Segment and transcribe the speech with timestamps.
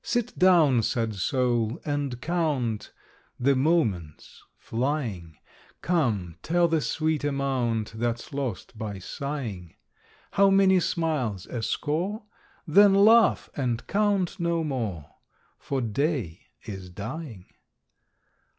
[0.00, 2.94] Sit down, sad soul, and count
[3.38, 5.36] The moments flying:
[5.82, 9.74] Come, tell the sweet amount That's lost by sighing!
[10.30, 12.22] How many smiles a score?
[12.66, 15.10] Then laugh, and count no more;
[15.58, 17.44] For day is dying.